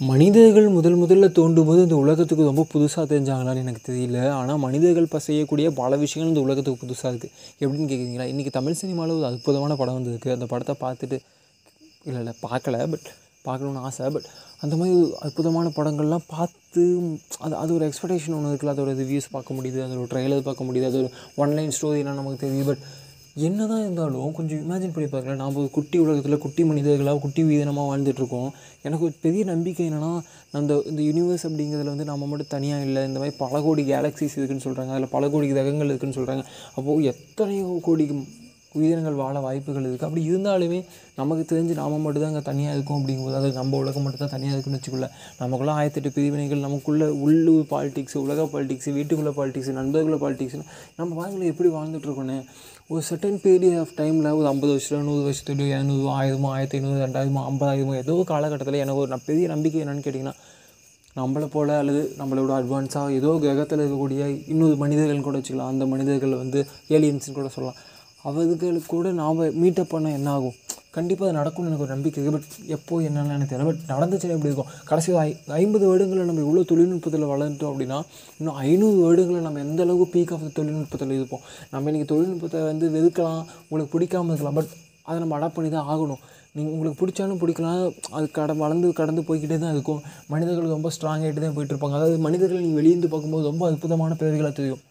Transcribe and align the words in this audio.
மனிதர்கள் 0.00 0.68
முதல் 0.76 0.96
முதல்ல 1.00 1.26
தோண்டும் 1.36 1.66
போது 1.66 1.80
இந்த 1.82 1.96
உலகத்துக்கு 2.04 2.46
ரொம்ப 2.48 2.62
புதுசாக 2.72 3.04
தெரிஞ்சாங்களான்னு 3.10 3.62
எனக்கு 3.64 3.82
தெரியல. 3.88 4.18
ஆனால் 4.38 4.58
மனிதர்கள் 4.64 5.06
இப்போ 5.08 5.20
செய்யக்கூடிய 5.26 5.66
பல 5.80 5.96
விஷயங்கள் 6.02 6.32
இந்த 6.32 6.42
உலகத்துக்கு 6.46 6.82
புதுசாக 6.84 7.10
இருக்குது 7.12 7.32
எப்படின்னு 7.60 7.86
கேட்குறீங்களா 7.92 8.26
இன்றைக்கி 8.32 8.52
தமிழ் 8.56 8.78
சினிமாவில் 8.80 9.14
ஒரு 9.18 9.26
அற்புதமான 9.30 9.76
படம் 9.80 9.96
வந்திருக்கு. 9.98 10.30
அந்த 10.36 10.46
படத்தை 10.52 10.74
பார்த்துட்டு 10.82 11.18
இல்லை 12.08 12.20
இல்லை 12.22 12.34
பார்க்கல 12.46 12.80
பட் 12.94 13.06
பார்க்கணுன்னு 13.46 13.84
ஆசை. 13.88 14.10
பட் 14.16 14.26
அந்த 14.64 14.74
மாதிரி 14.80 14.96
ஒரு 14.98 15.08
அற்புதமான 15.26 15.72
படங்கள்லாம் 15.78 16.26
பார்த்து 16.34 16.82
அது 17.44 17.54
அது 17.62 17.72
ஒரு 17.78 17.86
எக்ஸ்பெக்டேஷன் 17.90 18.36
ஒன்று 18.38 18.52
இருக்குல்ல. 18.52 18.74
அதோட 18.76 18.94
ரிவ்யூஸ் 19.04 19.32
பார்க்க 19.36 19.58
முடியுது 19.60 19.80
அதோட 19.86 20.06
ட்ரெய்லர் 20.14 20.46
பார்க்க 20.50 20.68
முடியுது 20.70 20.90
அது 20.90 21.00
ஒரு 21.04 21.10
ஒன்லைன் 21.44 21.74
ஸ்டோரிலாம் 21.78 22.20
நமக்கு 22.22 22.44
தெரியுது. 22.46 22.66
பட் 22.70 22.84
என்ன 23.36 23.60
தான் 23.70 23.80
இருந்தாலும் 23.82 24.34
கொஞ்சம் 24.34 24.60
இமேஜின் 24.64 24.92
பண்ணி 24.94 25.06
பார்க்கல 25.12 25.34
நாம் 25.40 25.56
ஒரு 25.60 25.70
குட்டி 25.76 25.96
உலகத்தில் 26.02 26.40
குட்டி 26.44 26.62
மனிதர்களாக 26.68 27.18
குட்டி 27.24 27.42
வீதனமாக 27.48 27.86
வாழ்ந்துட்டுருக்கோம். 27.90 28.50
எனக்கு 28.86 29.06
ஒரு 29.08 29.14
பெரிய 29.24 29.44
நம்பிக்கை 29.50 29.86
என்னென்னா 29.88 30.12
அந்த 30.58 30.74
இந்த 30.90 31.00
யூனிவர்ஸ் 31.02 31.46
அப்படிங்கிறதுல 31.48 31.92
வந்து 31.94 32.06
நம்ம 32.10 32.28
மட்டும் 32.32 32.52
தனியாக 32.54 32.86
இல்லை. 32.88 33.02
இந்த 33.08 33.18
மாதிரி 33.20 33.36
பல 33.42 33.62
கோடி 33.64 33.84
கேலக்ஸிஸ் 33.90 34.36
இருக்குதுன்னு 34.38 34.66
சொல்கிறாங்க 34.68 34.94
அதில் 34.96 35.14
பல 35.16 35.28
கோடி 35.34 35.48
கிரகங்கள் 35.52 35.92
இருக்குன்னு 35.92 36.18
சொல்கிறாங்க 36.20 36.44
அப்போது 36.76 37.06
எத்தனையோ 37.12 37.66
கோடி 37.88 38.06
உயிரினங்கள் 38.78 39.18
வாழ 39.22 39.40
வாய்ப்புகள் 39.40 39.84
இருக்குது 39.86 40.06
அப்படி 40.06 40.22
இருந்தாலுமே 40.30 40.78
நமக்கு 41.16 41.42
தெரிஞ்சு 41.50 41.74
நாம் 41.80 42.04
மட்டும் 42.06 42.24
தான் 42.24 42.48
தனியாக 42.48 42.76
இருக்கும் 42.76 42.98
அப்படிங்கும்போது 43.00 43.38
அது 43.40 43.50
நம்ம 43.58 43.76
உலகம் 43.76 44.04
மட்டும் 44.06 44.22
தான் 44.24 44.32
தனியாக 44.36 44.54
இருக்குன்னு 44.56 44.78
வச்சுக்கல 44.78 45.08
நமக்குள்ள 45.42 45.72
ஆயிரத்தெட்டு 45.80 46.10
பிரிவினைகள் 46.16 46.64
நமக்குள்ள 46.66 47.06
உள்ளூர் 47.26 47.66
பாலிடிக்ஸ் 47.72 48.16
உலக 48.22 48.46
பாலிடிக்ஸ் 48.54 48.90
வீட்டுக்குள்ளே 48.98 49.34
பாலிடிக்ஸ் 49.38 49.70
நண்பர்குள்ள 49.80 50.18
பாலிடிக்ஸ்னு 50.24 50.66
நம்ம 50.96 51.14
வாழ்க்கையில் 51.14 51.50
எப்படி 51.52 51.70
வாழ்ந்துட்டுருக்கோன்னு 51.74 52.38
ஒரு 52.90 53.02
சர்டன் 53.08 53.38
பீரியட் 53.42 53.78
ஆஃப் 53.78 53.92
டைமில் 53.96 54.26
ஒரு 54.30 54.46
ஐம்பது 54.46 54.72
வருஷம் 54.72 55.04
நூறு 55.04 55.22
வருஷத்துலையோ 55.24 55.68
இரநூறு 55.68 56.08
ஆயிரமோ 56.14 56.48
ஆயிரத்தி 56.48 56.76
ஐநூறு 56.76 56.98
ரெண்டாயிரமோ 57.04 57.42
ஐம்பதாயிரமோ 57.46 57.94
ஏதோ 57.96 58.14
ஒரு 58.14 58.26
காலகட்டத்தில் 58.28 58.76
எனக்கு 58.76 59.00
ஒரு 59.00 59.18
பெரிய 59.24 59.44
நம்பிக்கை 59.48 59.78
என்னென்னு 59.82 60.04
கேட்டிங்கன்னா 60.04 60.34
நம்மளை 61.16 61.46
போல் 61.46 61.72
அல்லது 61.78 62.02
நம்மளோட 62.18 62.52
அட்வான்ஸாக 62.56 63.14
ஏதோ 63.14 63.30
கிரகத்தில் 63.38 63.80
இருக்கக்கூடிய 63.80 64.26
இன்னொரு 64.46 64.76
மனிதர்கள் 64.76 65.20
கூட 65.20 65.36
வச்சுக்கலாம் 65.38 65.72
அந்த 65.72 65.86
மனிதர்கள் 65.86 66.34
வந்து 66.34 66.60
ஏலியன்ஸ்னு 66.88 67.34
கூட 67.34 67.48
சொல்லலாம் 67.48 67.80
அவர்களுக்கு 68.22 68.70
கூட 68.86 69.12
நாம் 69.12 69.40
மீட்டப் 69.62 69.92
பண்ண 69.92 70.10
என்ன 70.10 70.30
ஆகும் 70.30 70.56
கண்டிப்பாக 70.96 71.26
அது 71.28 71.38
நடக்கும்னு 71.38 71.70
எனக்கு 71.70 71.84
ஒரு 71.86 71.92
நம்பிக்கை 71.94 72.18
இருக்குது 72.18 72.36
பட் 72.36 72.68
எப்போ 72.76 73.00
என்னென்னு 73.06 73.34
எனக்கு 73.36 73.52
தெரியல. 73.52 73.66
பட் 73.70 73.82
நடந்துச்சுன்னா 73.92 74.36
எப்படி 74.36 74.50
இருக்கும்? 74.50 74.70
கடைசி 74.90 75.10
ஐ 75.24 75.28
ஐம்பது 75.60 75.84
வருடங்களில் 75.90 76.28
நம்ம 76.30 76.42
இவ்வளோ 76.46 76.64
தொழில்நுட்பத்தில் 76.72 77.26
வளர்ந்துட்டோம் 77.32 77.72
அப்படின்னா 77.72 77.98
இன்னும் 78.38 78.58
ஐநூறு 78.66 78.98
வருடங்களில் 79.06 79.46
நம்ம 79.48 79.62
எந்த 79.66 79.82
அளவுக்கு 79.86 80.06
பீக் 80.14 80.32
ஆஃப் 80.36 80.46
தொழில்நுட்பத்தில் 80.58 81.16
இருப்போம்? 81.18 81.42
நம்ம 81.74 81.90
இன்றைக்கி 81.92 82.08
தொழில்நுட்பத்தை 82.12 82.60
வந்து 82.70 82.88
வெறுக்கலாம் 82.96 83.42
உங்களுக்கு 83.68 83.92
பிடிக்காம 83.96 84.32
இருக்கலாம். 84.34 84.58
பட் 84.60 84.72
அதை 85.08 85.16
நம்ம 85.22 85.36
அடாப்ட் 85.38 85.58
பண்ணி 85.58 85.70
தான் 85.76 85.88
ஆகணும். 85.94 86.22
நீங்கள் 86.56 86.72
உங்களுக்கு 86.74 86.98
பிடிச்சாலும் 87.00 87.40
பிடிக்கலாம். 87.40 87.80
அது 88.16 88.26
கட 88.36 88.52
வளர்ந்து 88.64 88.88
கடந்து 89.00 89.22
போய்கிட்டே 89.28 89.56
தான் 89.64 89.74
இருக்கும். 89.76 90.00
மனிதர்கள் 90.32 90.74
ரொம்ப 90.76 90.90
ஸ்ட்ராங் 90.96 91.24
ஆகிட்டு 91.24 91.42
தான் 91.44 91.56
போயிட்டு 91.56 91.74
இருப்பாங்க. 91.74 91.96
அதாவது 92.00 92.18
மனிதர்கள் 92.26 92.62
நீங்கள் 92.64 92.80
வெளியேந்து 92.80 93.10
பார்க்கும்போது 93.14 93.50
ரொம்ப 93.50 93.64
அற்புதமான 93.70 94.16
பேர்களாக 94.20 94.54
தெரியும். 94.60 94.82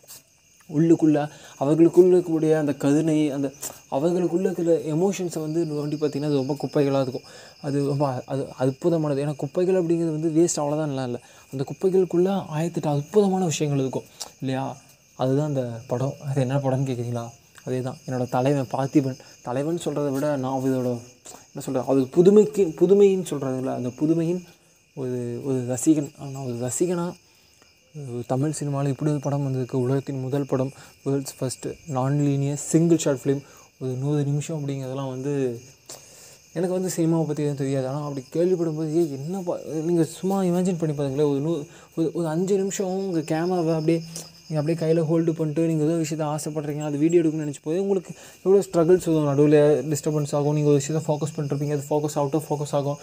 உள்ளுக்குள்ளே 0.74 1.30
அவர்களுக்குள்ளே 1.58 2.18
இருக்கக்கூடிய 2.18 2.58
அந்த 2.58 2.74
கருணை 2.74 3.32
அந்த 3.32 3.52
அவர்களுக்குள்ளே 3.90 4.50
இருக்கிற 4.50 4.78
எமோஷன்ஸை 4.96 5.40
வந்து 5.40 5.62
நோண்டி 5.66 6.00
பார்த்திங்கன்னா 6.00 6.30
அது 6.30 6.42
ரொம்ப 6.42 6.56
குப்பைகளாக 6.64 7.02
இருக்கும். 7.02 7.28
அது 7.62 7.88
ரொம்ப 7.88 8.24
அது 8.26 8.48
அற்புதமானது. 8.60 9.22
ஏன்னா 9.24 9.36
குப்பைகள் 9.36 9.76
அப்படிங்கிறது 9.76 10.18
வந்து 10.18 10.30
வேஸ்ட் 10.30 10.60
அவ்வளோதான் 10.60 10.94
இல்லை. 10.94 11.22
அந்த 11.52 11.64
குப்பைகளுக்குள்ளே 11.72 12.34
ஆயிரத்தெட்டு 12.58 12.88
அற்புதமான 12.88 13.46
விஷயங்கள் 13.46 13.82
இருக்கும். 13.82 14.04
இல்லையா? 14.40 14.78
அதுதான் 15.16 15.48
அந்த 15.48 15.64
படம். 15.88 16.14
அது 16.30 16.42
என்ன 16.42 16.56
படம்னு 16.56 16.90
கேட்குறீங்களா 16.90 17.26
அதே 17.66 17.82
தான் 17.82 17.98
என்னோட 18.06 18.30
தலைவன் 18.30 18.68
பார்த்திபன். 18.72 19.20
தலைவன் 19.42 19.80
சொல்கிறத 19.86 20.10
விட 20.12 20.36
நான் 20.36 20.60
இதோட 20.60 20.90
என்ன 21.54 21.62
சொல்கிறது 21.66 21.92
அது 21.92 22.02
புதுமைக்கு 22.16 22.64
புதுமைன்னு 22.80 23.26
சொல்கிறதில்ல 23.30 23.74
அந்த 23.80 23.90
புதுமையின் 24.00 24.42
ஒரு 24.96 25.42
ஒரு 25.44 25.60
ரசிகன். 25.70 26.10
நான் 26.32 26.44
ஒரு 26.44 26.58
ரசிகனாக 26.58 27.14
தமிழ் 28.30 28.56
சினிமாவில் 28.58 28.92
இப்படி 28.92 29.10
ஒரு 29.14 29.20
படம் 29.24 29.44
வந்திருக்கு. 29.48 29.82
உலகத்தின் 29.86 30.24
முதல் 30.26 30.48
படம் 30.52 30.72
world's 31.04 31.36
first 31.40 31.74
non 31.96 32.16
linear 32.28 32.62
single 32.72 33.02
shot 33.04 33.22
film 33.24 33.42
ஒரு 33.82 33.92
நூறு 34.04 34.22
நிமிஷம் 34.30 34.58
அப்படிங்கிறதெல்லாம் 34.58 35.12
வந்து 35.16 35.34
எனக்கு 36.58 36.76
வந்து 36.78 36.92
சினிமாவை 36.96 37.26
பற்றி 37.28 37.44
எதுவும் 37.44 37.62
தெரியாது. 37.62 37.86
ஆனால் 37.92 38.06
அப்படி 38.08 38.24
கேள்விப்படும்போது 38.36 38.90
ஏ 38.98 39.04
என்ன 39.18 39.44
நீங்கள் 39.90 40.10
சும்மா 40.18 40.38
இமேஜின் 40.50 40.80
பண்ணி 40.82 40.96
பாருங்களேன். 40.98 41.30
ஒரு 41.34 41.42
நூ 41.46 41.54
ஒரு 41.98 42.08
ஒரு 42.18 42.28
அஞ்சு 42.34 42.58
நிமிஷம் 42.64 42.90
உங்கள் 43.04 43.30
கேமராவை 43.34 43.76
அப்படியே 43.80 44.00
நீங்கள் 44.54 44.66
அப்படியே 44.66 44.80
கையில் 44.82 45.08
ஹோல்டு 45.10 45.32
பண்ணிட்டு 45.38 45.62
நீங்கள் 45.70 45.88
ஏதோ 45.88 45.94
விஷயத்தை 46.02 46.26
ஆசைப்பட்றீங்க 46.34 46.82
அது 46.88 46.98
வீடியோ 47.04 47.20
எடுக்கணும்னு 47.22 47.46
நினச்சி 47.46 47.62
போது 47.68 47.78
உங்களுக்கு 47.84 48.12
எவ்வளோ 48.44 48.60
ஸ்ட்ரகிள்ஸ் 48.66 49.06
வரும் 49.10 49.30
நடுவில் 49.30 49.56
டிஸ்டர்பன்ஸ் 49.92 50.34
ஆகும் 50.38 50.56
நீங்கள் 50.58 50.72
ஒரு 50.74 50.80
விஷயத்தை 50.82 51.02
ஃபோக்கஸ் 51.06 51.34
பண்ணிருப்பீங்க 51.36 51.74
அது 51.78 51.86
ஃபோக்கஸ் 51.88 52.16
அவுட் 52.22 52.36
ஆஃப் 52.40 52.46
ஃபோக்கஸ் 52.48 52.74
ஆகும். 52.80 52.98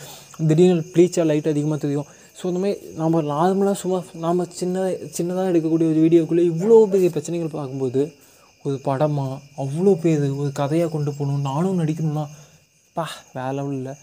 திடீர்னு 0.50 0.84
ப்ளீச்சாக 0.92 1.24
லைட் 1.30 1.48
அதிகமாக 1.52 1.78
தெரியும். 1.84 2.06
ஸோ 2.38 2.44
இந்த 2.50 2.60
மாதிரி 2.64 2.92
நம்ம 3.00 3.22
நார்மலாக 3.32 3.76
சும்மா 3.82 3.98
நாம் 4.24 4.44
சின்ன 4.60 4.84
சின்னதாக 5.16 5.50
எடுக்கக்கூடிய 5.52 5.88
ஒரு 5.94 6.00
வீடியோக்குள்ளே 6.04 6.44
இவ்வளோ 6.52 6.78
பெரிய 6.94 7.10
பிரச்சனைகள் 7.16 7.52
பார்க்கும்போது 7.56 8.04
ஒரு 8.66 8.76
படமாக 8.86 9.40
அவ்வளோ 9.64 9.94
பேர் 10.04 10.24
ஒரு 10.42 10.52
கதையாக 10.60 10.92
கொண்டு 10.94 11.12
போகணும் 11.18 11.44
நானும் 11.50 11.82
நடிக்கணும்னா 11.82 12.24
பா 12.96 13.06
வேற 13.36 13.50
லெவல் 13.58 13.76
இல்லை. 13.80 13.96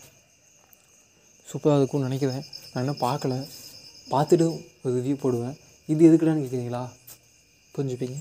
சூப்பராக 1.47 1.79
இருக்கும்னு 1.81 2.09
நினைக்கிறேன். 2.09 2.43
நான் 2.73 2.83
இன்னும் 2.83 3.01
பார்க்கல. 3.07 3.39
பார்த்துட்டு 4.13 4.47
ஒரு 4.83 4.93
ரிவ்யூ 4.99 5.17
போடுவேன். 5.25 5.57
இது 5.89 6.01
எதுக்குடான்னு 6.07 6.45
கேட்குறீங்களா 6.45 6.85
புரிஞ்சுப்பீங்க 7.77 8.17